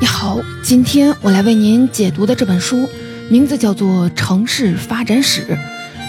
[0.00, 2.88] 你好，今天我来为您解读的这本书，
[3.28, 5.42] 名字叫做《城市发展史》。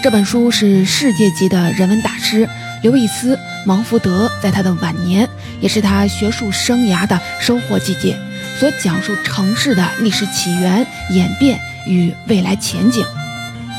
[0.02, 2.48] 这本书是世界级的人文大师
[2.82, 5.28] 刘易斯·芒福德在他的晚年，
[5.60, 8.18] 也是他学术生涯的收获季节，
[8.64, 13.04] 所讲述城市的历史起源、演变与未来前景。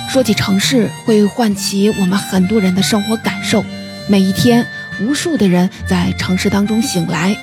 [0.07, 3.66] 说起城市，会唤起我们很多人的生活感受。
[4.07, 4.63] 每一天，
[5.02, 7.35] 无数的人在城市当中醒来。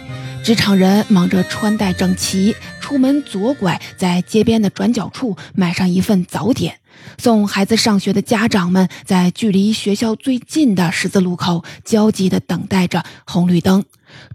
[0.44, 6.74] 职场人忙着穿戴整齐，出门左拐，在街边的转角处买上一份早点；
[7.18, 13.82] 送孩子上学的家长们，在距离学校最近的十字路口焦急地等待着红绿灯；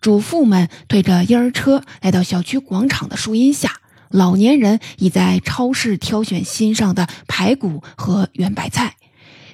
[0.02, 3.70] 主妇们推着婴儿车来到小区广场的树荫下；
[4.10, 8.96] 老年人已在超市挑选心上的排骨和圆白菜。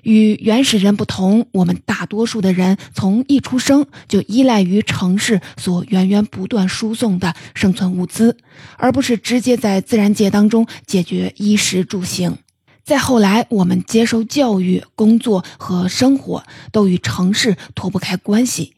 [0.02, 8.36] 与原始人不同，我们大多数的人从一出生就依赖于城市所源源不断输送的生存物资，
[8.78, 12.38] 而不是直接在自然界当中解决衣食住行。
[12.84, 18.74] 再后来，我们接受教育、工作和生活都与城市脱不开关系。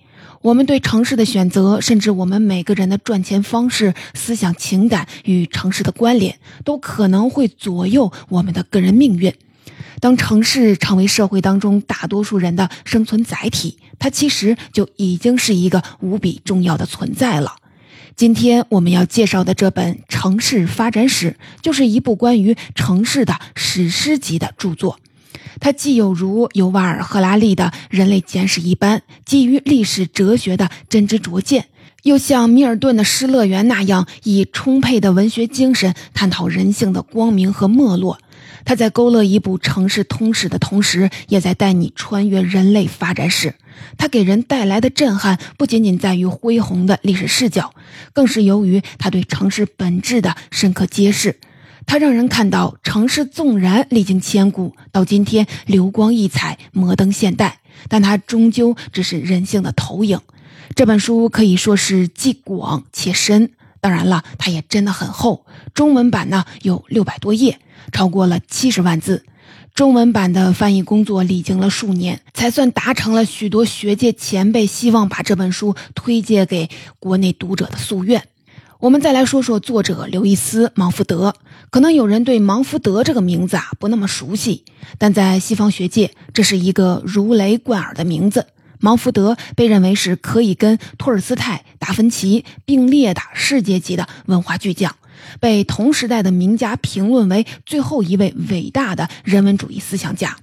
[0.45, 9.33] 我们对城市的选择，甚至我们每个人的赚钱方式、思想情感与城市的关联，都可能会左右我们的个人命运。
[9.99, 17.55] 当城市成为社会当中大多数人的生存载体，它其实就已经是一个无比重要的存在了。
[18.15, 21.31] 今天我们要介绍的这本《城市发展史》，
[21.63, 24.99] 就是一部关于城市的史诗级的著作。
[25.59, 31.67] 它既有如尤瓦尔·赫拉利的《人类简史》一般基于历史哲学的真知灼见，
[32.03, 38.19] 又像米尔顿的《失乐园》那样以充沛的文学精神探讨人性的光明和没落。
[38.63, 43.53] 他在勾勒一部城市通史的同时，也在带你穿越人类发展史。
[43.97, 47.73] 他给人带来的震撼，不仅仅在于恢宏的历史视角，
[48.11, 51.37] 更是由于他对城市本质的深刻揭示。
[51.85, 60.19] 他让人看到，城市纵然历经千古，到今天流光溢彩、摩登现代，但它终究只是人性的投影。
[60.75, 65.45] 这本书可以说是既广且深，当然了，它也真的很厚。
[65.73, 67.59] 中文版呢有六百多页。
[67.91, 69.25] 超过了七十万字，
[69.75, 76.67] 中文版的翻译工作历经了数年，才算达成了许多学界前辈希望把这本书推荐给
[76.99, 78.23] 国内读者的夙愿。
[78.79, 81.35] 我们再来说说作者刘易斯·芒福德。
[81.69, 84.63] 可能有人对芒福德这个名字啊不那么熟悉，
[84.97, 88.47] 但在西方学界，这是一个如雷贯耳的名字。
[88.79, 94.95] 芒福德被认为是可以跟托尔斯泰、达芬奇并列的世界级的文化巨匠。
[95.39, 100.37] 被同时代的名家评论为最后一位伟大的人文主义思想家，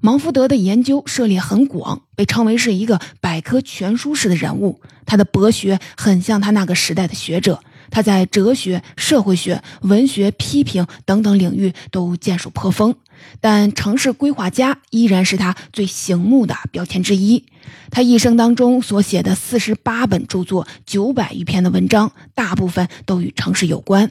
[0.00, 4.80] 芒福德的研究涉猎很广，被称为是一个百科全书式的人物。
[5.06, 12.94] 他的博学很像他那个时代的学者，他在哲学、社会学、文学批评等等领域都建树颇丰。
[13.40, 17.44] 但城市规划家依然是他最醒目的标签之一。
[17.90, 24.08] 他一生当中所写的四十八本著作、九百余篇的文章，大部分都与城市有关。《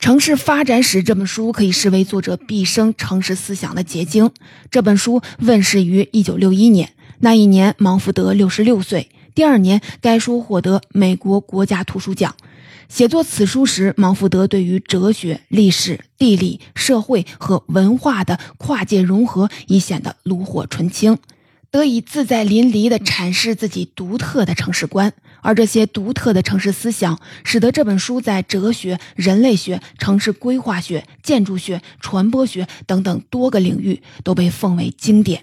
[0.00, 4.32] 城市发展史》这本书可以视为作者毕生城市思想的结晶。
[4.70, 6.90] 这本书问世于一九六一年，
[7.20, 9.08] 那一年芒福德六十六岁。
[9.34, 12.34] 第二年，该书获得美国国家图书奖。
[12.88, 21.18] 写作此书时，芒福德对于哲学、历史、地理、社会和文化的跨界融合已显得炉火纯青，
[21.70, 25.12] 得以自在淋漓地阐释自己独特的城市观。
[25.40, 35.42] 而这些独特的城市思想，使得这本书在哲学、人类学、城市规划学、建筑学、传播学等等多个领域都被奉为经典。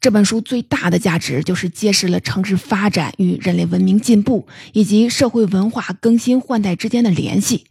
[0.00, 7.66] 这本书最大的价值就是揭示了城市发展与人类文明进步以及社会文化更新换代之间的联系。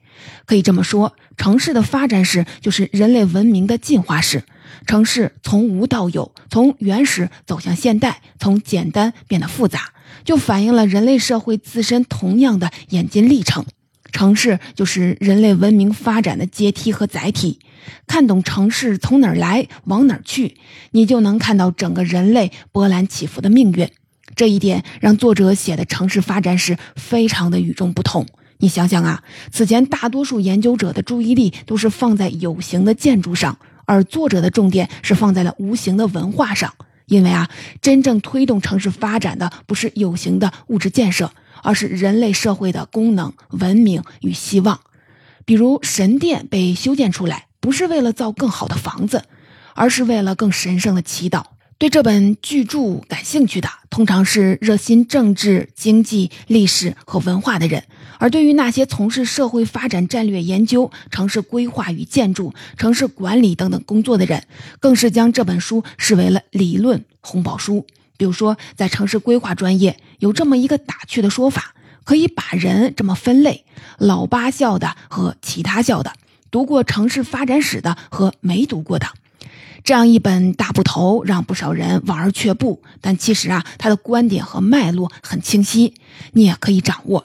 [0.46, 4.44] 可以这么说，城市的发展史就是人类文明的进化史。
[4.86, 9.90] 城市从无到有，从原始走向现代，从简单变得复杂，
[10.24, 13.66] 就反映了人类社会自身同样的演进历程。
[14.12, 17.60] 城市就是人类文明发展的阶梯和载体。
[18.06, 20.58] 看懂城市从哪儿来，往哪儿去，
[20.92, 23.90] 你就能看到整个人类波澜起伏的命运。
[24.36, 28.26] 这一点让作者写的城市发展史非常的与众不同。
[28.60, 36.74] 你想想啊，此前大多数研究者的注意力都是放在有形的建筑上，而作者的重点是放在了无形的文化上。
[37.06, 37.50] 因为啊，
[37.82, 41.32] 真正推动城市发展的不是有形的物质建设，
[41.64, 44.82] 而是人类社会的功能、文明与希望。
[45.46, 49.24] 比如神殿被修建出来，不是为了造更好的房子，
[49.74, 51.44] 而是为了更神圣的祈祷。
[51.78, 57.84] 对这本巨著感兴趣的，通常是热心政治、经济、历史和文化的人；
[58.18, 64.44] 而对于那些从事社会发展战略研究、城市规划与建筑、城市管理等等工作的人，
[64.82, 67.88] 更是将这本书视为了理论红宝书。
[68.20, 71.74] 比如说，在城市规划专业有这么一个打趣的说法，
[72.04, 73.64] 可以把人这么分类：
[73.98, 76.12] 老八校的和其他校的，
[76.52, 79.08] 读过城市发展史的和没读过的。
[79.86, 85.94] 这样一本大部头让不少人望而却步，但其实啊，他的观点和脉络很清晰，
[86.34, 87.24] 你也可以掌握。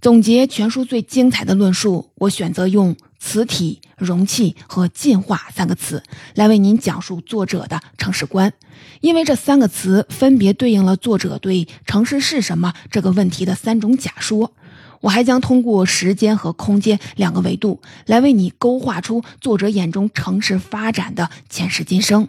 [0.00, 6.02] 总结全书最精彩的论述，我选择用磁体、容器和进化三个词
[6.34, 8.52] 来为您讲述作者的城市观，
[9.00, 14.52] 因为这三个词分别对应了作者对城市是什么这个问题的三种假说。
[15.00, 22.28] 我还将通过时间和空间两个维度来为你勾画出作者眼中城市发展的前世今生。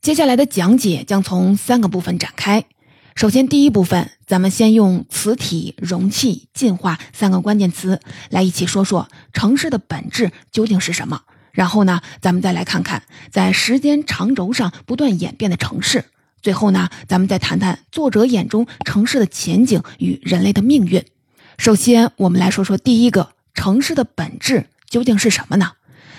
[0.00, 2.64] 接下来的讲解将从三个部分展开。
[3.14, 11.22] 首先，第一部分，咱们先用磁体、容器、进化三个关键词来一起说说城市的本质究竟是什么。
[11.52, 16.06] 然后呢，咱们再来看看在时间长轴上不断演变的城市。
[16.42, 21.04] 最后呢，咱们再谈谈作者眼中城市的前景与人类的命运。
[21.56, 25.74] 首先，我们来说说第一个城市的本质究竟是什么呢？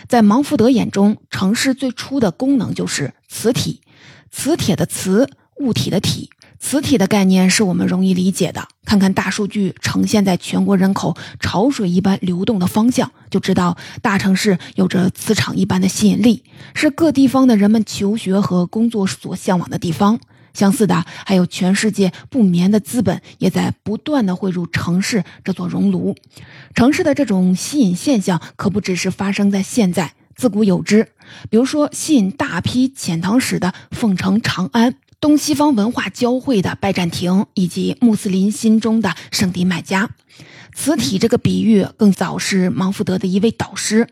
[0.07, 3.81] 在芒福德眼中，城市最初的功能就是磁体，
[4.31, 6.29] 磁铁的磁，物体的体。
[6.59, 16.43] 磁体的概念是我们容易理解的，看看大数据呈现在全国人口潮水一般流动的方向，就知道大城市有着磁场一般的吸引力，
[16.73, 20.19] 是各地方的人们求学和工作所向往的地方。
[20.53, 26.15] 相似的，还有全世界不眠的资本也在不断的汇入城市这座熔炉。
[26.73, 31.09] 城市的这种吸引现象可不只是发生在现在，自古有之。
[31.49, 40.09] 比如说，吸引大批遣唐使的凤城长安，东西方文化交汇的拜占庭，以及穆斯林心中的圣地麦加。
[40.73, 44.07] 磁体这个比喻更早是芒福德的一位导师，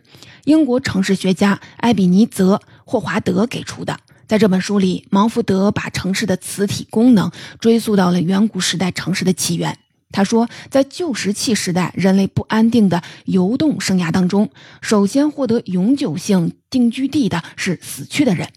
[0.45, 2.55] 英国城市学家埃比尼泽·
[2.85, 4.00] 霍华德给出的。
[4.25, 7.29] 在这本书里，芒福德把城市的磁体功能
[7.59, 9.77] 追溯到了远古时代城市的起源。
[10.11, 18.47] 他说，在旧石器时代，人类不安定的游动生涯当中，首先获得永久性定居地的是死去的人，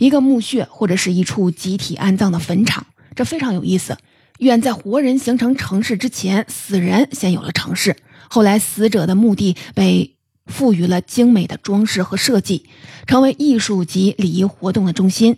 [0.00, 2.86] 一个墓穴或者是一处集体安葬的坟场。
[3.14, 3.96] 这非常有意思。
[4.38, 7.94] 远在活人形成城市之前，死人先有了城市，
[8.28, 10.16] 后来死者的墓地被。
[10.46, 12.64] 赋予了精美的装饰和设计，
[13.06, 15.36] 成为艺术及礼仪活动的中心。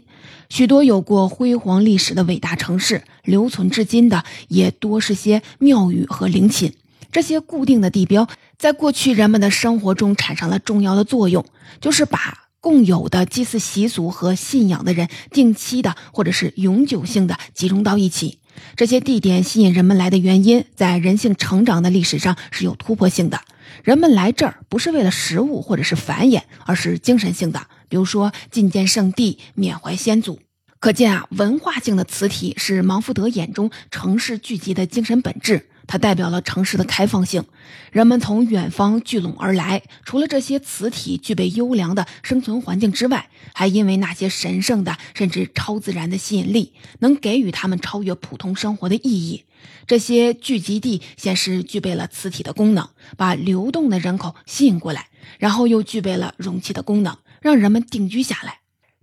[0.48, 6.72] 许多有过辉煌历史的伟大城市，留存至今的也多是些庙宇和陵寝。
[7.10, 8.26] 这些固定的地标，
[8.56, 11.44] 在过去人们的生活中产生了重要的作用，
[11.78, 18.38] 就是把共有的祭祀习俗和信仰的人定期的或者是永久性的集中到一起。
[18.76, 23.40] 这些地点吸引人们来的原因，在人性成长的历史上是有突破性的。
[23.82, 30.38] 人们来这儿不是为了食物或者是繁衍，而是精神性的，比如说觐见圣地、缅怀先祖。
[30.78, 35.66] 可见啊，文化性的磁体是芒福德眼中城市聚集的精神本质。
[35.86, 37.44] 它代表了城市的开放性，
[37.90, 39.82] 人们从远方聚拢而来。
[40.04, 49.44] 除了这些磁体具备优良的生存环境之外，还因为那些神圣的甚至超自然的吸引力，能给予他们超越普通生活的意义。
[49.86, 58.61] 这些聚集地先是具备了磁体的功能，把流动的人口吸引过来，然后又具备了容器的功能，让人们定居下来。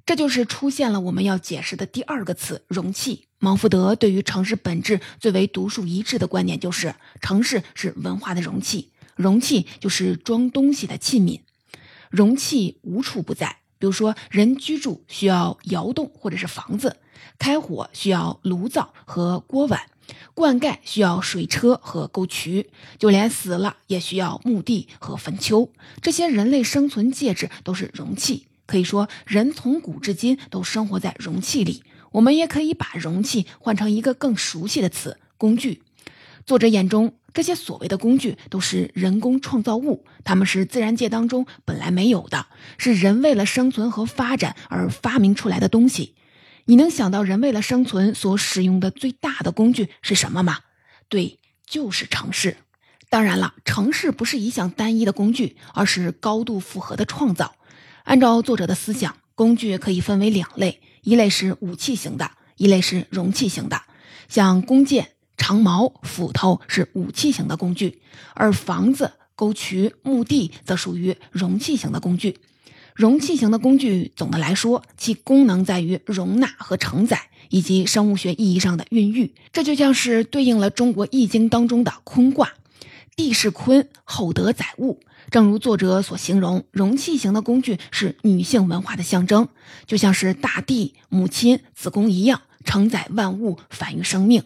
[0.10, 3.28] 这就是出现了我们要解释的第二个词——容器。
[3.38, 11.42] 芒福德对于城市本质最为独树一帜的观点就是：城市是文化的容器，容器就是装东西的器皿。
[12.10, 16.98] 容器无处不在，比如说人居住需要窑洞或者是房子，
[17.38, 19.82] 开火需要炉灶和锅碗，
[20.34, 25.72] 灌溉需要水车和沟渠，就连死了也需要墓地和坟丘。
[26.02, 31.82] 这些人类生存介质都是容器，可以说人从古至今都生活在容器里。
[32.12, 35.82] 我们也可以把容器换成一个更熟悉的词——工具。
[36.46, 42.46] 作者眼中，这些所谓的工具都是人工创造物，它们是自然界当中本来没有的，
[42.78, 46.14] 是人为了生存和发展而发明出来的东西。
[46.66, 50.60] 你能想到人为了生存所使用的最大的工具是什么吗？
[51.08, 52.58] 对，就是城市。
[53.10, 57.56] 当然了，城市不是一项单一的工具，而是高度复合的创造。
[58.10, 60.82] 按照作者的思想，工具可以分为两类。
[61.04, 63.84] 一类是武器型的，一类是容器型的。
[64.28, 68.02] 像弓箭、长矛、斧头是武器型的工具，
[68.34, 72.40] 而房子、沟渠、墓地则属于容器型的工具。
[72.96, 79.36] 容器型的工具，总的来说，其功能在于容纳和承载，以及生物学意义上的孕育。
[79.54, 82.54] 这就像是对应了中国易经当中的坤卦，
[83.16, 85.00] 地势坤，厚德载物。
[85.32, 89.48] 正如作者所形容，容器型的工具是女性文化的象征，
[89.86, 94.44] 就像是大地、母亲、子宫一样，承载万物，繁育生命。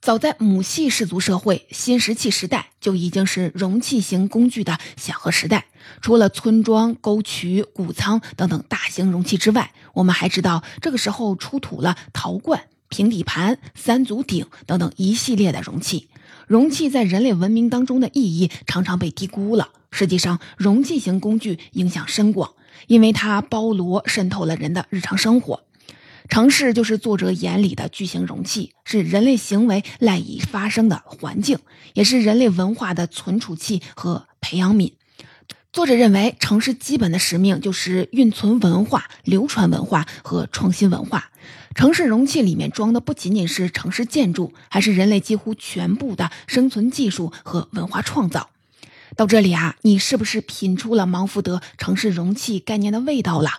[0.00, 5.66] 早在母系氏族社会新石器时代，就已经是容器型工具的显赫时代。
[6.00, 16.08] 除了村庄、沟渠、谷仓等等大型容器之外，我们还知道，这个时候出土了陶罐、平底盘、三足鼎等等一系列的容器。
[16.46, 19.70] 容器在人类文明当中的意义常常被低估了。
[19.96, 22.52] 实际上，容器型工具影响深广，
[22.86, 25.62] 因为它包罗渗透了人的日常生活。
[26.28, 31.60] 城市就是作者眼里的巨型容器，是人类行为赖以发生的环境，
[31.94, 34.92] 也是人类文化的存储器和培养皿。
[35.72, 41.30] 作者认为，城市基本的使命就是运存文化、流传文化和创新文化。
[41.74, 48.50] 城市容器里面装的不仅仅是城市建筑，还是人类几乎全部的生存技术和文化创造。
[49.14, 53.50] 到这里啊，你是不是品出了芒福德城市容器概念的味道了？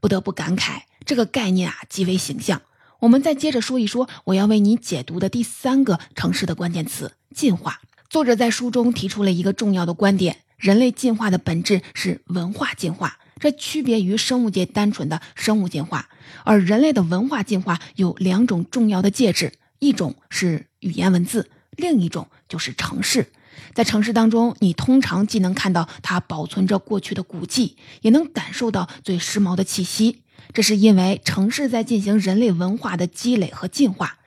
[0.00, 0.82] 不得不感慨。
[1.04, 2.62] 这个概念啊极为形象。
[3.00, 7.80] 我们再接着说一说我要为你解读的第三个城市的关键词——进化。
[8.08, 16.08] 作者在书中提出了一个重要的观点：人类进化的本质是文化进化，这区别于生物界单纯的生物进化。
[16.44, 23.30] 而人类的文化进化有两种重要的介质，一种是语言文字，另一种就是城市。
[23.72, 30.22] 在城市当中，你通常既能看到它保存着过去的古迹，也能感受到最时髦的气息。
[30.52, 34.18] 这是因为城市在进行人类文化的积累和进化。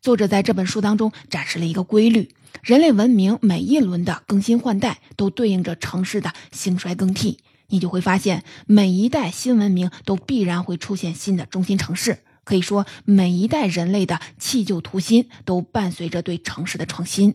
[0.00, 2.28] 作者在这本书当中展示了一个规律：
[2.62, 7.38] 人类文明每一轮的更新换代，都对应着城市的兴衰更替。
[7.68, 12.18] 你就会发现，每一代新文明都必然会出现新的中心城市。
[12.44, 17.34] 可以说，每一代人类的弃旧图新，都伴随着对城市的创新。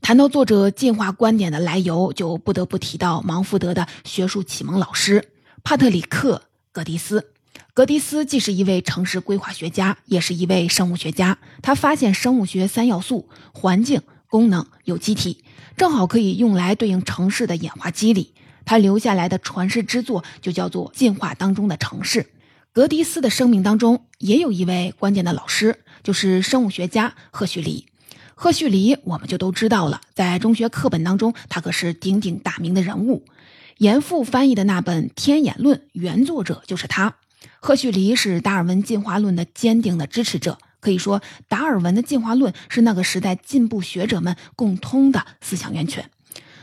[0.00, 5.28] 谈到作者进化观点的来由，就不得不提到芒福德的学术启蒙老师
[5.62, 6.36] 帕特里克·
[6.72, 7.32] 格迪斯。
[7.74, 11.38] 格迪斯既是一位城市规划学家，也是一位生物学家。
[11.62, 15.44] 他发现生物学三要素：环境、功能、有机体，
[15.76, 18.34] 正好可以用来对应城市的演化机理。
[18.64, 22.22] 他留下来的传世之作就叫做《进化当中的城市》。
[22.72, 27.86] 格迪斯的生命当中也有一位关键的老师，就是生物学家赫胥黎。
[28.42, 33.26] 赫胥黎我们就都知道了，在中学课本当中，他可是鼎鼎大名的人物。
[33.76, 37.16] 严复翻译的那本《天演论》，原作者就是他。
[37.60, 46.08] 赫胥黎是达尔文进化论的坚定的支持者，可以说，达尔文的进化论是那个时代进步学者们共通的思想源泉。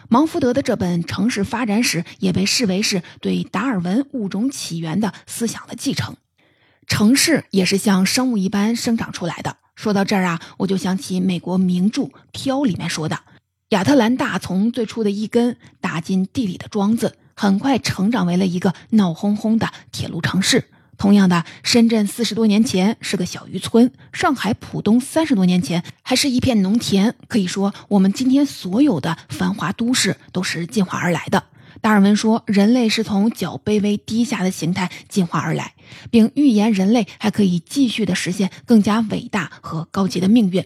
[0.10, 6.16] 芒福德的这本《城市发展史》也被视为是对达尔文物种起源的思想的继承。
[6.88, 9.58] 城市也是像生物一般生长出来的。
[9.78, 13.20] 说到这儿啊，我就想起美国名著《飘》里面说的
[13.70, 20.66] ：“亚特兰大从最初的一根打进地里的桩子。”很快成长为了一个闹哄哄的铁路城市。
[20.98, 27.14] 同样的，深圳四十多年前是个小渔村，上海浦东三十多年前还是一片农田。
[27.28, 31.44] 可以说，我们今天所有的繁华都市都是进化而来的。
[31.82, 35.74] 达尔文说，人类是从较卑微低下的形态进化而来，
[36.10, 40.66] 并预言人类还可以继续的实现更加伟大和高级的命运。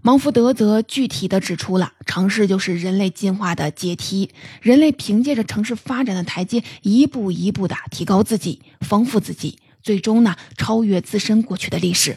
[0.00, 4.30] 芒福德则具体的指出了，城市就是人类进化的阶梯，
[4.62, 12.16] 人类凭借着城市发展的台阶，一步一步的提高自己，丰富自己，最终呢超越自身过去的历史。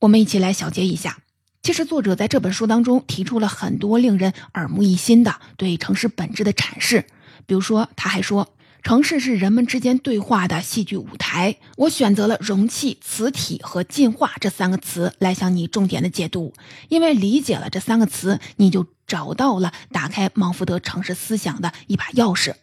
[0.00, 1.18] 我们一起来小结一下，
[1.62, 7.06] 其实作者在这本书当中提出了很多令人耳目一新的对城市本质的阐释，
[7.46, 8.48] 比如说他还说。
[8.82, 11.56] 城市是人们之间对话的戏剧舞台。
[11.78, 16.52] 我选择了容器、磁体和进化这三个词来向你重点的解读，
[16.90, 22.56] 因为理解了这三个词，你就找到了打开芒福德城市思想的一把钥匙。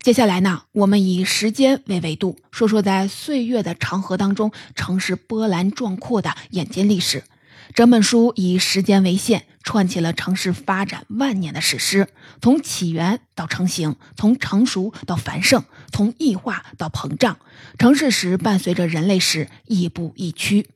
[0.00, 7.24] 接下来呢，我们以时间为维度，说说在岁月的长河当中，城市波澜壮阔的演进历史。
[7.74, 12.08] 整本书以时间为线，串起了城市发展万年的史诗，
[12.42, 17.38] 从起源到成型，从成熟到繁盛，从异化到膨胀，
[17.78, 20.68] 城市史伴随着人类史亦步亦趋。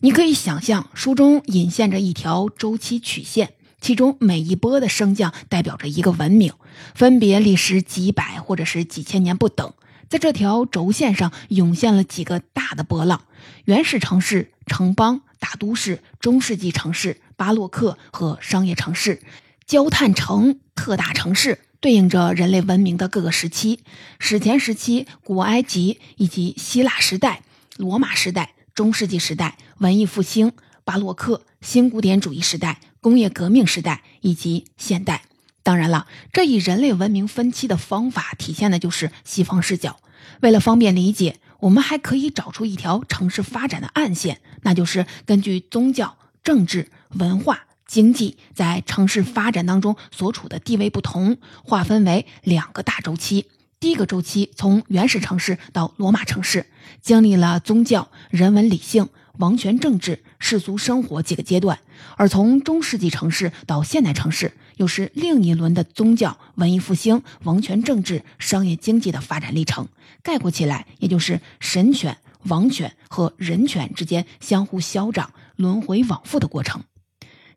[0.00, 6.52] 你可以想象，书中隐现着一条周期曲线，其中每一波的升降代表着一个文明，
[6.94, 9.72] 分别历时几百或者是几千年不等。
[10.10, 13.22] 在这条轴线上涌现了几个大的波浪：
[13.64, 15.22] 原始城市、城邦。
[15.44, 19.20] 大都市、中世纪城市、巴洛克和商业城市、
[19.66, 23.80] 焦炭城、特大城市、对应着人类文明的各个时期：
[24.18, 27.42] 史前时期、古埃及以及希腊时代、
[27.76, 35.24] 罗马时代、中世纪时代、文艺复兴、巴洛克、新古典主义时代、工业革命时代以及现代。
[35.62, 40.00] 当然了，这一人类文明分期的方法体现的就是西方视角。
[40.40, 47.64] 为了方便理解，我们还可以找出一条城市发展的暗线，那就是根据宗教、政治、文化。
[47.86, 53.46] 经济在城市发展当中所处的地位不同，划分为两个大周期。
[53.78, 56.66] 第一个周期从原始城市到罗马城市，
[57.02, 61.76] 经历了宗教、人文、理性、王权、政治、世俗生活几个阶段；
[62.16, 69.88] 而从中世纪城市到现代城市，又是另一轮的宗教、文艺复兴、王权、政治、商业、经济的发展历程。
[70.22, 76.82] 概括起来，也就是神权、王权和人权之间相互消长、轮回往复的过程。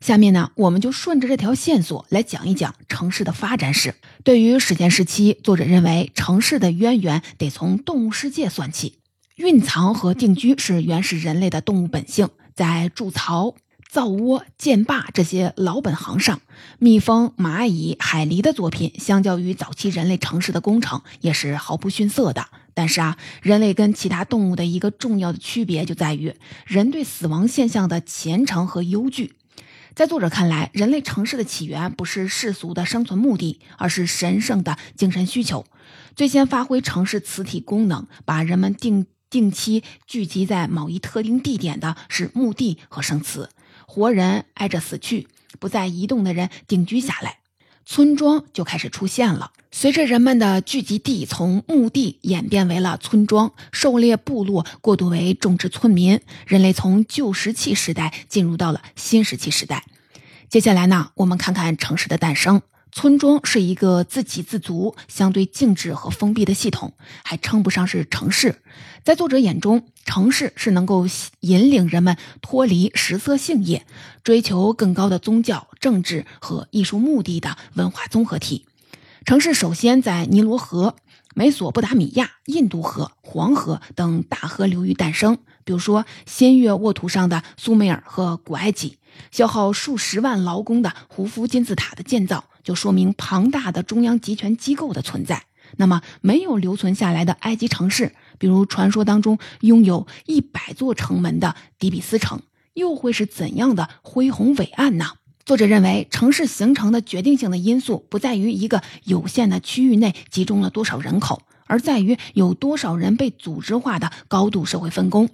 [0.00, 3.96] 下面呢，我们就顺着这条线索来讲一讲城市的发展史。
[4.22, 8.94] 对于史前时期，作者认为城市的渊源得从动物世界算起。
[9.34, 13.54] 蕴藏和定居是原始人类的动物本性，在筑巢、
[13.88, 16.40] 造窝、建坝这些老本行上，
[16.78, 22.48] 蜜蜂、蚂蚁、海狸的作品，相较于早期人类城市的工程，也是毫不逊色的。
[22.74, 26.34] 但是啊，人类跟其他动物的一个重要的区别就在于，
[26.66, 29.32] 人对死亡现象的虔诚和忧惧。
[29.94, 35.64] 在作者看来，人类城市的起源不是世俗的生存目的，而是神圣的精神需求。
[36.14, 43.48] 最先发挥城市磁体功能，把人们定定期聚集在某一特定地点的是墓地和圣祠。
[43.90, 45.26] 活人挨着死去，
[45.58, 47.38] 不再移动的人定居下来。
[47.86, 49.52] 村庄就开始出现了。
[49.70, 59.84] 随着人们的聚集地从墓地演变为了村庄，狩猎部落过渡为种植村民，人类从旧石器时代进入到了新石器时代。
[60.50, 62.60] 接下来呢，我们看看城市的诞生。
[62.90, 68.62] 村庄是一个自给自足、相对静止和封闭的系统，还称不上是城市。
[69.04, 71.06] 在作者眼中，城市是能够
[71.40, 73.86] 引领人们脱离食色性也，
[74.24, 78.66] 追求更高的宗教、政治和艺术目的的文化综合体。
[79.24, 80.96] 城市首先在尼罗河、
[81.34, 88.98] 美索不达米亚、印度河、黄河等大河流域诞生，比如说新月沃土上的苏美尔和古埃及，
[89.30, 92.44] 消耗数十万劳工的胡夫金字塔的建造。
[92.68, 95.44] 就说明庞大的中央集权机构的存在。
[95.78, 102.42] 那么，没有留存下来的埃及城市，比如传说当中拥有一百座城门的底比斯城，
[102.74, 105.12] 又会是怎样的恢宏伟岸呢？
[105.46, 115.30] 作者认为，城市形成的决定性的因素不在于一个有限的区域内集中了多少人口，而在于有多少人被组织化的高度社会分工。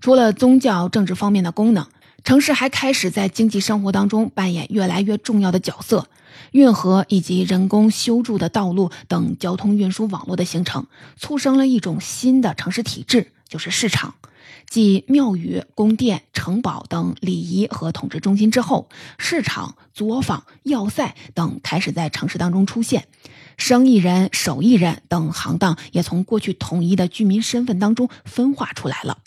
[0.00, 1.84] 除了宗教、政治方面的功能，
[2.26, 6.08] 城市还开始在经济生活当中扮演越来越重要的角色。
[6.50, 14.16] 运河以及人工修筑的道路等交通运输网络的形成，促生了一种新的城市体制，就是市场。
[14.68, 23.06] 继庙宇、宫殿、城堡等礼仪和统治中心之后，市场、作坊、要塞等开始在城市当中出现。
[23.56, 29.18] 生意人、手艺人等行当也从过去统一的居民身份当中分化出来了。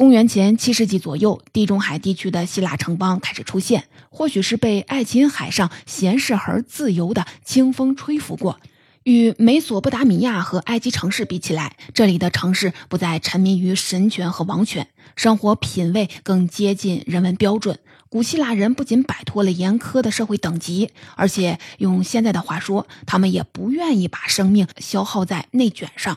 [0.00, 3.84] 公元前七世纪左右，地中海地区的希腊城邦开始出现。
[4.08, 8.58] 或许是被爱琴海上闲适而自由的清风吹拂过。
[9.02, 17.78] 与美索不达米亚和埃及城市比起来，这里的城市不再沉迷于神权和王权，生活品味更接近人文标准。
[18.08, 26.16] 古希腊人不仅摆脱了严苛的社会等级，而且用现在的话说，他们也不愿意把生命消耗在内卷上。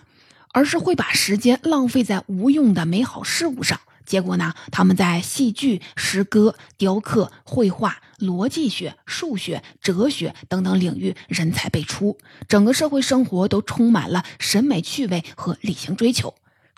[0.54, 16.34] 而是会把时间浪费在无用的美好事物上，结果呢，他们在戏剧、诗歌、雕刻、绘画、逻辑学、数学、哲学等等领域人才辈出，整个社会生活都充满了审美趣味和理性追求。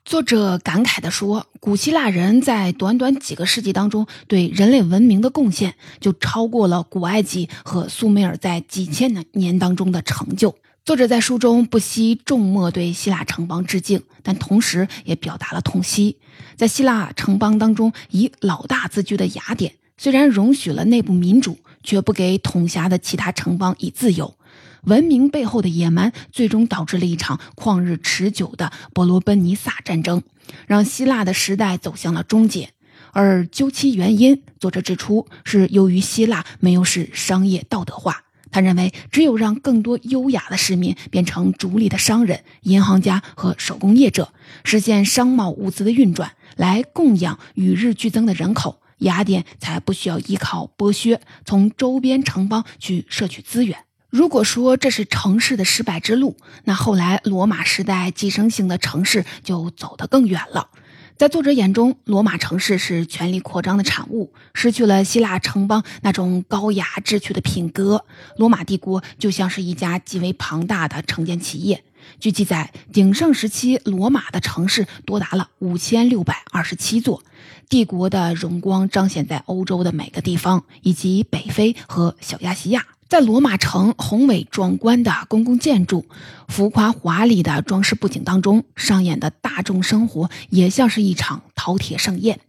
[0.06, 16.19] 作者感慨地说：“古希腊人在短短几个世纪当中对人类文明的贡献，就超过了古埃及和苏美尔在几千年当中的成就。”作者在书中不惜重墨对希腊城邦致敬，但同时也表达了痛惜。
[16.58, 24.38] 在希腊城邦当中，以老大自居的雅典，虽然容许了内部民主，却不给统辖的其他城邦以自由。
[24.84, 30.21] 文明背后的野蛮，最终导致了一场旷日持久的伯罗奔尼撒战争，
[30.67, 32.69] 让希腊的时代走向了终结。
[33.12, 38.25] 而究其原因，作者指出是由于希腊没有使商业道德化。
[38.56, 44.32] 他认为，只有让更多优雅的市民变成逐利的商人、银行家和手工业者，
[44.63, 53.80] 实现商贸物资的运转，来供养与日俱增的人口，雅典才不需要依靠剥削从周边城邦去摄取资源。
[54.10, 60.70] 如果说这是城市的失败之路，那后来罗马时代寄生性的城市就走得更远了。
[61.17, 68.04] 在作者眼中，罗马城市是权力扩张的产物，失去了希腊城邦那种高雅志趣的品格。
[68.36, 71.86] 罗马帝国就像是一家极为庞大的城建企业。
[72.19, 77.23] 据记载，鼎盛时期，罗马的城市多达了五千六百二十七座。
[77.69, 82.86] 帝国的荣光彰显在欧洲的每个地方，以及北非和小亚细亚。
[83.08, 86.06] 在罗马城宏伟壮观的公共建筑、
[86.48, 92.39] 浮夸华丽的装饰布景当中，上演的大众生活也像是一场饕餮盛宴。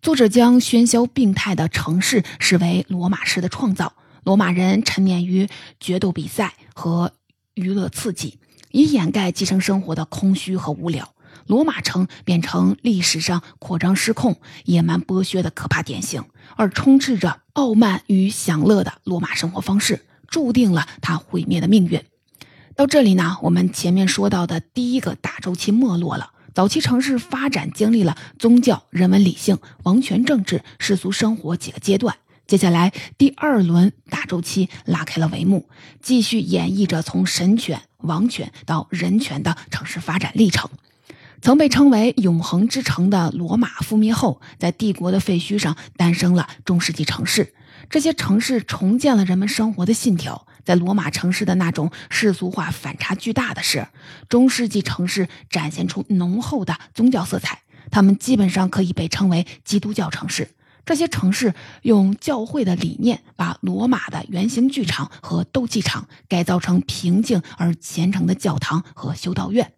[0.00, 5.48] 作者将喧嚣病态的城市视为罗马式的创造，罗马人沉湎于
[5.80, 7.12] 决斗比赛和
[7.54, 8.38] 娱乐刺激，
[8.70, 11.12] 以掩盖寄生生活的空虚和无聊。
[11.46, 16.24] 罗马城变成历史上扩张失控、野蛮剥削的可怕典型，
[16.56, 22.02] 而充斥着傲慢与享乐的罗马生活方式，注定了它毁灭的命运。
[22.74, 26.30] 到这里呢，我们前面说到的第一个大周期没落了。
[26.54, 32.16] 早期城市发展经历了宗教、人文、理性、王权、政治、世俗生活几个阶段。
[32.48, 35.68] 接下来，第二轮大周期拉开了帷幕，
[36.02, 40.68] 继续演绎着从神权、王权到人权的城市发展历程。
[41.40, 47.54] 曾被称为“永恒之城”的罗马覆灭后，在帝国的废墟上诞生了中世纪城市。
[47.88, 50.46] 这些城市重建了人们生活的信条。
[50.64, 53.88] 在罗马城市的那种世俗化反差巨大的是，
[54.28, 57.62] 中世纪城市展现出浓厚的宗教色彩。
[57.90, 60.50] 他们基本上可以被称为基督教城市。
[60.84, 69.72] 这些城市用教会的理念，把罗马的圆形剧场和斗技场改造成平静而虔诚的教堂和修道院。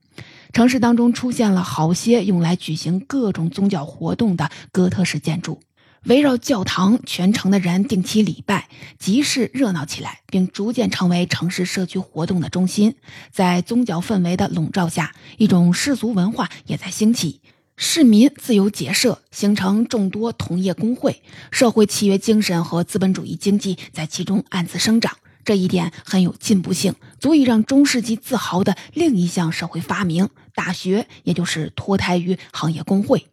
[0.52, 5.60] 城市当中出现了好些用来举行各种宗教活动的哥特式建筑，
[6.04, 12.96] 围绕教堂，全城的人定期礼拜，集市热闹起来，并逐渐成为城市社区活动的中心。
[13.30, 17.40] 在宗教氛围的笼罩下，一种世俗文化也在兴起，
[17.76, 25.16] 市民自由结社，形成众多同业工会，社会契约精神和资本主义经济在其中暗自生长。
[25.44, 33.26] 这一点很有进步性，足以让中世纪自豪的另一项社会发明——大学，也就是脱胎于行业工会。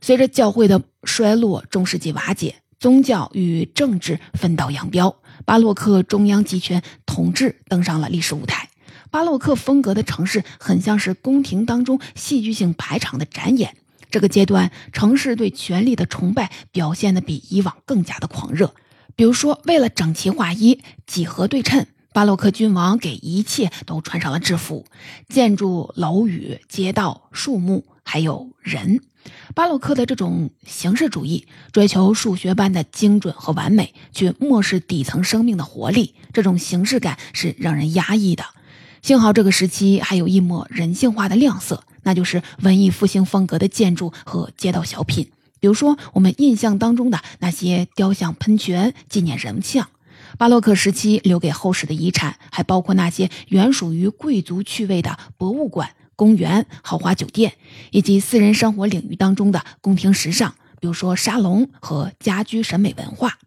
[0.00, 8.68] 随着教会的衰落，中世纪瓦解，宗教与政治分道扬镳，巴洛克中央集权统治登上了历史舞台。
[9.10, 13.76] 巴洛克风格的城市很像是宫廷当中戏剧性排场的展演。
[14.10, 18.74] 这个阶段，城市对权力的崇拜表现的比以往更加的狂热。
[19.16, 24.84] 比如说，为了整齐划一、几何对称，巴洛克君王给一切都穿上了制服：
[25.28, 29.00] 建筑、楼宇、街道、树木，还有人。
[29.54, 36.14] 巴洛克的这种形式主义，追求数学般的精准和完美，却漠视底层生命的活力。
[36.32, 38.44] 这种形式感是让人压抑的。
[39.00, 45.30] 幸好这个时期还有一抹人性化的亮色，那就是文艺复兴风格的建筑和街道小品。
[45.64, 49.88] 比如说，我们印象当中的那些雕像、喷泉、纪念人像，
[50.36, 57.54] 巴洛克时期留给后世的遗产，还包括那些原属于贵族趣味的博物馆、公园、豪华酒店，
[57.92, 63.38] 以及私人生活领域当中的宫廷时尚，比如说沙龙和家居审美文化。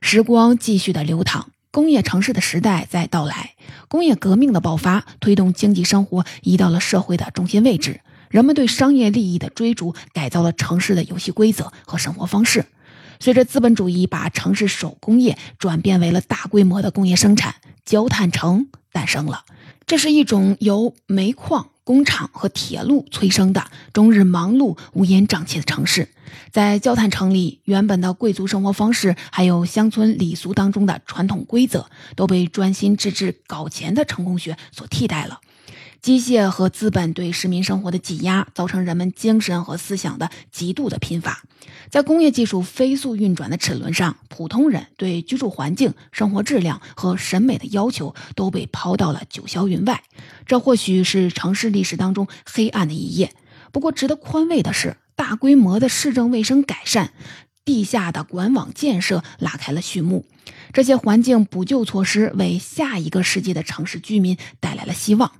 [0.00, 3.56] 时光继续的流淌，工业城市的时代在到来，
[3.88, 8.02] 工业革命的爆发，推动经济生活移到了社会的中心位置。
[8.30, 12.64] 人们对商业利益的追逐，改造了城市的游戏规则和生活方式。
[13.18, 19.44] 随着资本主义把城市手工业转变为了大规模的工业生产，焦炭城诞生了。
[19.84, 26.08] 这是一种由煤矿、工厂和铁路催生的终日忙碌、乌烟瘴气的城市。
[26.52, 35.40] 在焦炭城里，原本的贵族生活方式，还有乡村礼俗当中的传统规则，都被专心致志搞钱的成功学所替代了。
[36.02, 41.42] 机械和资本对市民生活的挤压，造成人们精神和思想的极度的贫乏。
[41.90, 50.02] 在工业技术飞速运转的齿轮上，普通人对居住环境、生活质量和审美的要求都被抛到了九霄云外。
[50.46, 53.34] 这或许是城市历史当中黑暗的一页。
[53.70, 57.12] 不过，值得宽慰的是，大规模的市政卫生改善、
[57.64, 60.24] 地下的管网建设拉开了序幕。
[60.72, 65.30] 这些环境补救措施为下一个世纪的城市居民带来了希望。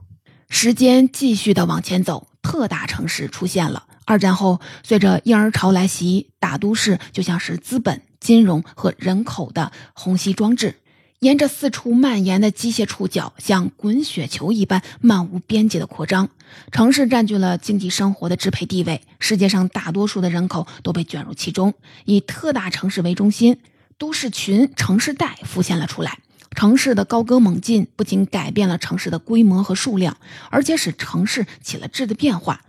[0.53, 3.85] 时间继续的往前走，特大城市出现了。
[4.05, 10.75] 二战后，随着婴儿潮来袭，大都市就像是资本、金融和人口的虹吸装置，
[11.21, 16.29] 沿着四处蔓延的机械触角，像滚雪球一般漫无边际的扩张。
[16.73, 21.73] 城市占据了经济生活的支配地位，世界上大多数的人口都被卷入其中。
[22.05, 23.57] 以特大城市为中心，
[23.97, 26.19] 都市群、城市带浮现了出来。
[26.57, 30.17] 城市的高歌猛进不仅改变了城市的规模和数量，
[30.51, 32.63] 而且使城市起了质的变化。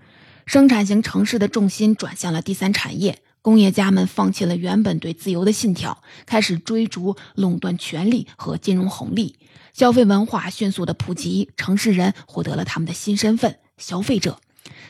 [0.46, 9.36] 生产型城市的重心转向了第三产业，工业家们放弃了原本对自由的信条，开始追逐垄断权力和金融红利。
[9.74, 14.40] 消费文化迅速的普及，城市人获得了他们的新身份——消费者。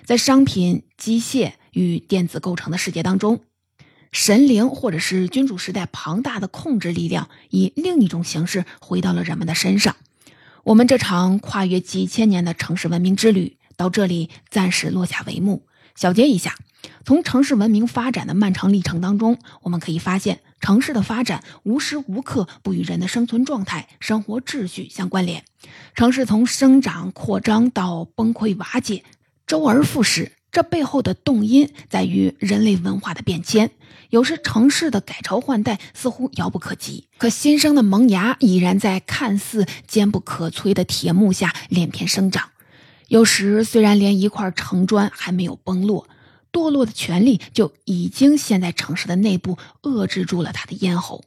[0.05, 3.41] 在商品、机械与电子构成的世界当中，
[4.11, 9.95] 神灵或者是君主时代庞大的控制力量，以另一种形式回到了人们的身上。
[10.63, 15.65] 我们这场跨越几千年的城市文明之旅，到这里暂时落下帷幕。
[15.95, 16.55] 小结一下，
[17.05, 20.41] 从城市文明发展的漫长历程当中，我们可以发现。
[20.59, 25.43] 城市的发展无时无刻不与人的生存状态、生活秩序相关联。
[25.95, 29.03] 城市从生长扩张到崩溃瓦解，
[29.47, 30.33] 周而复始。
[30.51, 33.71] 这背后的动因在于人类文化的变迁。
[34.09, 42.49] 有时城市的改朝换代似乎遥不可及，可新生的萌芽已然在看似坚不可摧的铁幕下连片生长。
[43.07, 46.07] 有时虽然连一块城砖还没有崩落。
[46.53, 51.23] 堕落的权力就已经陷在城市的内部，遏制住了他的咽喉。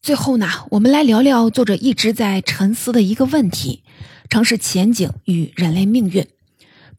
[0.00, 3.82] 最后呢，我们来聊聊作者一直在沉思的一个问题：
[4.30, 6.26] 城市前景与人类命运。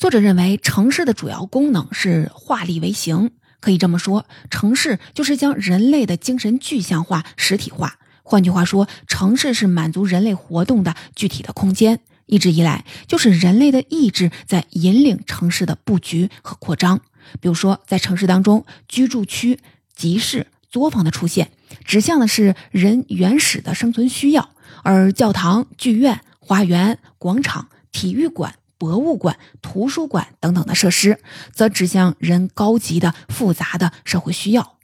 [0.02, 8.00] 作者认为，城市的主要功能是化力为形，可以这么说，城市就是将人类的精神具象化、实体化。
[8.24, 12.00] 换句话说，城市是满足人类活动的具体的空间。
[12.26, 17.02] 一直以来，就是人类的意志在引领城市的布局和扩张。
[17.40, 19.60] 比如说，在城市当中，居住区、
[19.96, 21.52] 集市、作坊的出现，
[21.86, 24.50] 指向的是人原始的生存需要；
[24.82, 31.20] 而教堂、剧院、花园、广场、体育馆、博物馆、图书馆等等的设施，
[31.54, 34.80] 则指向人高级的、复杂的社会需要。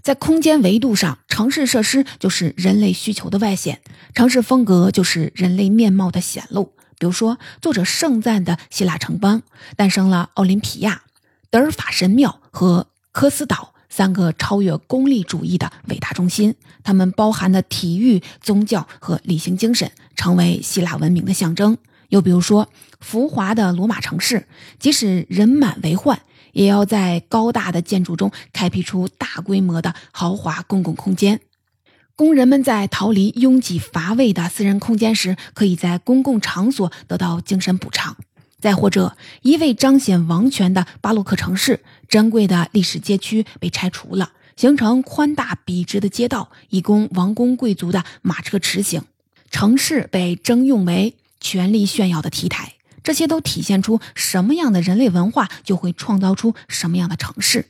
[0.00, 3.82] 在空间维度上，城市设施就是人类需求的外显，
[4.14, 6.72] 城市风格就是人类面貌的显露。
[6.98, 9.42] 比如说，作者盛赞的希腊城邦，
[9.76, 11.02] 诞生了奥林匹亚。
[11.50, 21.76] 德尔法神庙和科斯岛三个超越功利主义的伟大中心，它们包含的体育、宗教和理性精神，成为希腊文明的象征。
[22.12, 22.68] 又比如说，
[23.00, 24.46] 浮华的罗马城市，
[24.78, 26.20] 即使人满为患，
[26.52, 31.40] 也要在高大的建筑中开辟出大规模的豪华公共空间，
[32.14, 38.14] 工人们在逃离拥挤乏味的私人空间时，可以在公共场所得到精神补偿。
[38.60, 49.02] 再或者，一味彰显王权的巴洛克城市，珍贵的历史街区被拆除了，形成宽大笔直的街道，以供王公贵族的马车驰行。
[49.50, 57.66] 城市被征用为权力炫耀的 T 台，这些都体现出什么样的人类文化，就会创造出什么样的城市。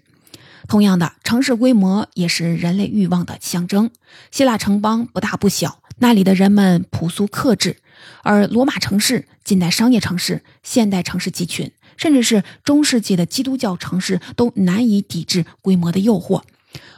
[0.68, 3.90] 同样的，城市规模也是人类欲望的象征。
[4.30, 7.78] 希腊城邦不大不小，那里的人们朴素克制。
[8.22, 16.42] 而罗马城市、近代商业城市、现代城市集群，甚至是中世纪的基督教城市，都难以抵制规模的诱惑。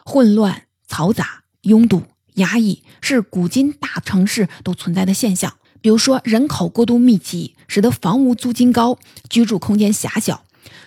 [0.04, 2.02] 混乱、嘈杂、拥堵、
[2.34, 5.56] 压抑，是古今大城市都存在的现象。
[5.84, 10.36] 比如说，人口过度密集，使得房屋租金高，居住空间狭小；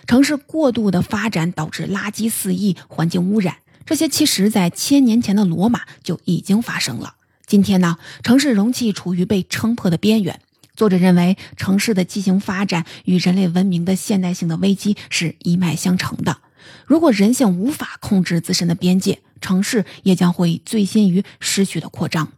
[0.08, 3.58] 城市过度的发展，导致垃圾四溢、环境污染。
[3.86, 7.14] 这些其实，在千年前的罗马就已经发生了。
[7.46, 10.40] 今天呢，城市容器处于被撑破的边缘。
[10.74, 16.38] 作者认为，城市的畸形发展与人类文明的现代性的危机是一脉相承的。
[16.84, 22.32] 如果人性无法控制自身的边界，城市也将会醉心于失去的扩张。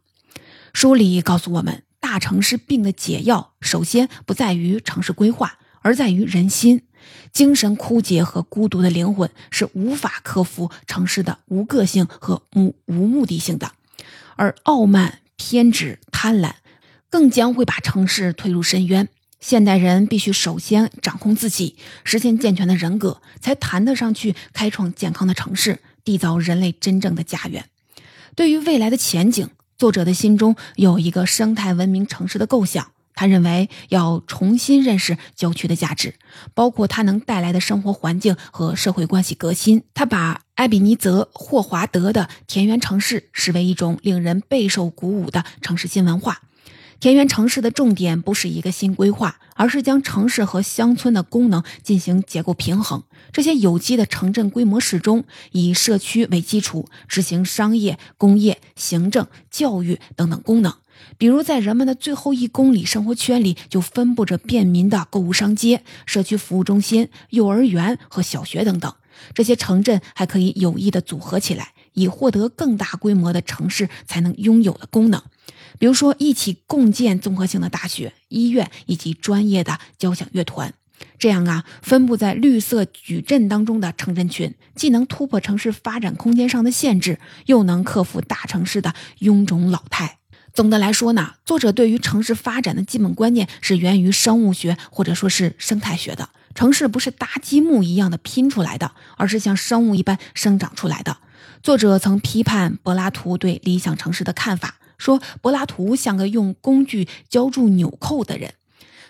[0.75, 6.83] 书里告诉我们，大城市病的解药，首先不在于城市规划，而在于人心。
[7.31, 13.70] 精神枯竭和孤独的灵魂是无法克服城市的无个性和无无目的性的。
[14.35, 16.55] 而傲慢、偏执、贪婪，
[17.09, 19.09] 更将会把城市推入深渊。
[19.38, 27.66] 现代人必须首先掌控自己，实现健全的人格，才谈得上去开创健康的城市，缔造人类真正的家园。
[28.35, 29.49] 对于未来的前景，
[29.81, 32.93] 作者的心中有一个生态文明城市的构想。
[33.14, 36.16] 他认为要重新认识郊区的价值，
[36.53, 39.83] 包括它能带来的生活环境和社会关系革新。
[39.95, 46.43] 他把埃比尼泽·霍华德的田园城市视为一种令人备受鼓舞的城市新文化。
[47.01, 53.03] 田园城市的重点不是一个新规划，而是将城市和乡村的功能进行结构平衡。
[53.33, 60.75] 这些有机的城镇规模适中，以社区为基础，执行商业、工业、行政、教育等等功能。
[61.17, 68.93] 比如，在人们的最后一公里生活圈里，就分布着便民的购物商街、社区服务中心、幼儿园和小学等等。
[69.33, 75.23] 这些城镇还可以有意的组合起来，以获得更大规模的城市才能拥有的功能，
[75.81, 80.75] 比如说一起共建综合性的大学、医院以及专业的交响乐团。
[81.19, 90.19] 这样啊，分布在绿色矩阵当中的城镇群，既能突破城市发展空间上的限制，又能克服大城市的臃肿老态。
[90.53, 96.29] 总的来说呢，作者对于城市发展的基本观念是源于生物学或者说是生态学的。
[96.55, 101.16] 城市不是搭积木一样的拼出来的，而是像生物一般生长出来的。
[101.62, 108.55] 作者曾批判柏拉图对理想城市的看法，说柏拉图像个用工具浇筑纽扣的人。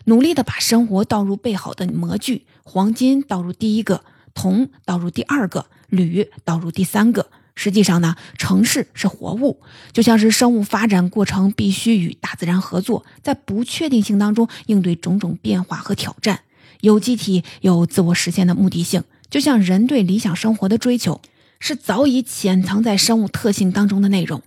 [0.04, 7.26] 努力的把生活倒入备好的模具，黄金倒入第一个，铜倒入第二个，铝倒入第三个。
[7.54, 9.60] 实际上呢，城市是活物，
[9.92, 16.40] 就像是生物发展过程必须与大自然合作，在不确定性当中应对种种变化和挑战。
[16.80, 21.20] 有机体有自我实现的目的性，就像人对理想生活的追求，
[21.58, 24.40] 是早已潜藏在生物特性当中的内容，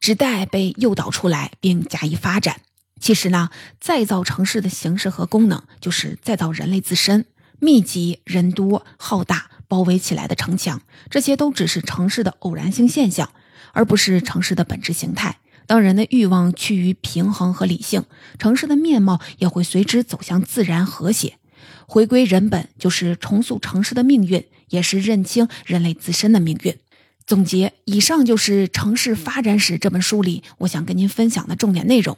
[0.00, 2.60] 只待被诱导出来并加以发展。
[3.00, 7.26] 其实呢，再造城市的形式和功能，就是再造人类自身。
[7.58, 13.30] 密集、人多、浩大、包围起来的城墙，这些都只是城市的偶然性现象，
[13.72, 15.38] 而不是城市的本质形态。
[15.66, 18.04] 当人的欲望趋于平衡和理性，
[18.38, 21.38] 城市的面貌也会随之走向自然和谐。
[21.86, 26.76] 回归人本，就是重塑城市的命运，也是认清人类自身的命运。
[27.26, 32.16] 总结以上，就是《城市发展史》这本书里我想跟您分享的重点内容。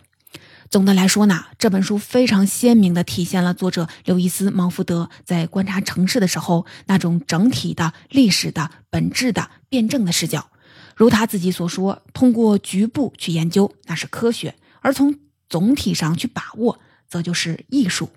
[0.69, 10.51] 总的来说呢，这本书非常鲜明地体现了作者刘易斯·芒福德在观察城市的时候那种整体的历史的本质的辩证的视角。
[10.95, 15.15] 如他自己所说，通过局部去研究那是科学，而从
[15.49, 18.11] 总体上去把握，则就是艺术。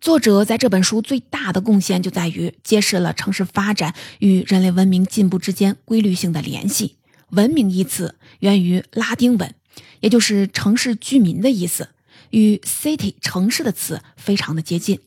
[0.00, 6.96] 作者在这本书最大的贡献就在于揭示了城市发展与人类文明进步之间规律性的联系。
[7.30, 9.54] 文明一词源于拉丁文，
[10.00, 11.88] 也就是城市居民的意思。
[12.30, 15.00] 与 city 城市的词非常的接近，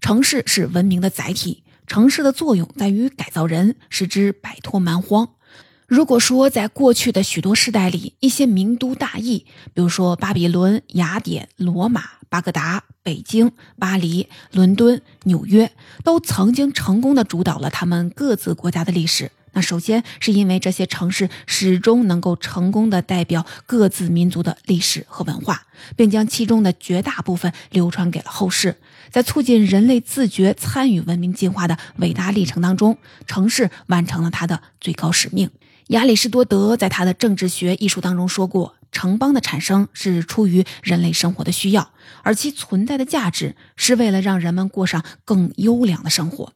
[0.00, 5.30] 城市是文明的载体，城市的作用在于改造人，使之摆脱蛮荒。
[5.86, 15.70] 如果说在过去的许多世代里，一些名都大邑，比如说巴比伦、雅典、罗马、巴格达、北京、巴黎、伦敦、纽约，
[16.02, 19.30] 都曾经成功的主导了他们各自国家的历史。
[19.52, 28.76] 那首先是因为这些城市始终能够成功的代表各自民族的历史和文化，并将其中的绝大部分流传给了后世。
[29.10, 35.48] 在促进人类自觉参与文明进化的伟大历程当中，城市完成了它的最高使命。
[35.88, 41.92] 亚里士多德在他的《政治学》一书当中说过：“城邦的产生是出于人类生活的需要，
[42.24, 46.54] 而其存在的价值是为了让人们过上更优良的生活。”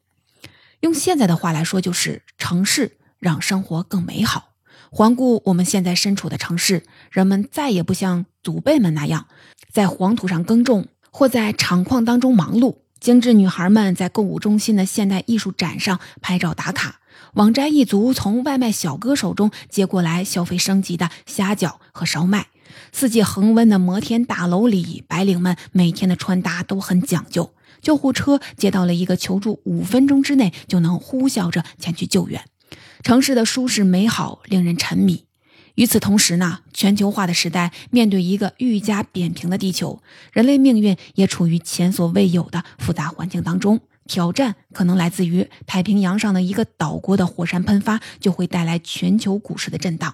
[0.81, 4.49] 用现在的话来说，就是城市让生活更美好。
[4.91, 9.29] 环顾我们现在身处的城市，人们再也不像祖辈们那样
[9.71, 12.79] 在黄土上耕种，或在厂矿当中忙碌。
[12.99, 17.00] 精致女孩们在购物中心的现代艺术展上拍照打卡，
[17.35, 22.49] 网摘一族从外卖小哥手中接过来消费升级的虾饺和烧麦。
[22.93, 27.53] 四季恒温的摩天大楼里，白领们每天的穿搭都很讲究。
[27.81, 32.45] 救护车接到了一个求助，五分钟之内就能呼啸着前去救援。
[33.03, 35.25] 城市的舒适美好令人沉迷。
[35.77, 43.81] 与此同时呢，全球化的时代面对一个愈加扁平的地球，人类命运也处于前所未有的复杂环境当中。
[44.11, 50.11] 挑战可能来自于太平洋上的一个岛国的火山喷发，就会带来全球股市的震荡；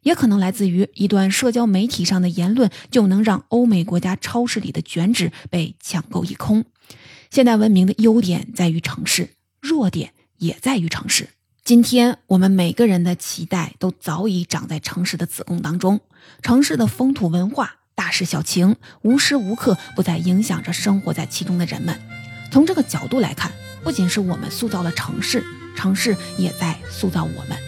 [0.00, 6.64] 也可能来自于一段社交媒体上的言论，就能让欧美国家超市里的卷纸被抢购一空。
[7.30, 11.28] 现代文明的优点在于城市，弱点也在于城市。
[11.62, 16.00] 今天我们每个人的期待都早已长在城市的子宫当中，
[16.40, 22.13] 城市的风土文化、大事小情，无时无刻不在影响着生活在其中的人们。
[22.54, 23.50] 从这个角度来看，
[23.82, 25.42] 不仅是我们塑造了城市，
[25.74, 27.58] 城市也在塑造我们。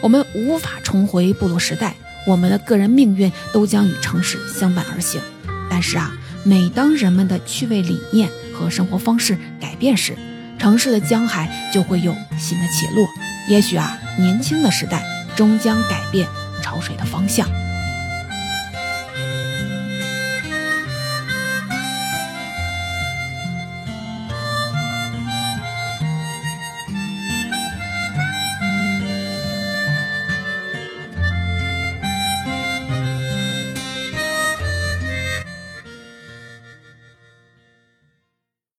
[0.00, 1.94] 我们无法重回部落时代，
[2.26, 5.20] 我们的个人命运都将与城市相伴而行。
[5.68, 6.10] 但是啊，
[6.44, 10.16] 每当人们的趣味理念，和生活方式改变时，
[10.58, 13.06] 城市的江海就会有新的起落。
[13.50, 15.04] 也许啊，年轻的时代
[15.36, 16.26] 终将改变
[16.62, 17.46] 潮水的方向。